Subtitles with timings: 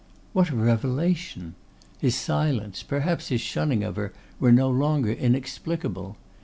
[0.33, 1.53] What a revelation!
[1.99, 6.17] His silence, perhaps his shunning of her were no longer inexplicable.